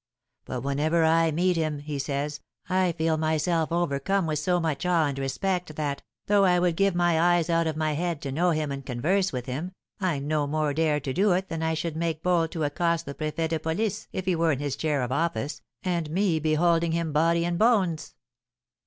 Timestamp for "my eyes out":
6.95-7.67